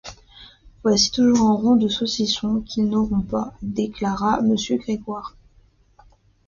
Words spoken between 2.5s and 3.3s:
qu’ils n’auront